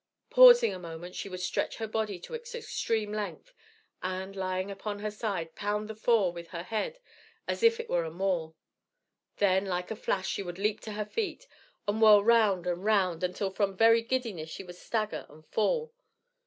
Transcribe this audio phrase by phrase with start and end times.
[0.31, 3.53] Pausing a moment, she would stretch her body to its extreme length,
[4.01, 6.99] and, lying upon her side, pound the floor with her head
[7.47, 8.55] as if it were a maul.
[9.37, 11.45] Then like a flash she would leap to her feet,
[11.87, 15.93] and whirl round and round until from very giddiness she would stagger and fall.